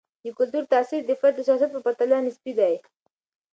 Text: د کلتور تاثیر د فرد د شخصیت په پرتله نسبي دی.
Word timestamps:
د 0.23 0.25
کلتور 0.37 0.63
تاثیر 0.73 1.01
د 1.05 1.11
فرد 1.19 1.35
د 1.37 1.41
شخصیت 1.47 1.71
په 1.73 1.79
پرتله 1.85 2.17
نسبي 2.25 2.53
دی. 2.59 2.73